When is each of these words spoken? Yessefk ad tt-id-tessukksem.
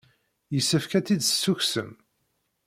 Yessefk 0.53 0.91
ad 0.93 1.03
tt-id-tessukksem. 1.05 1.91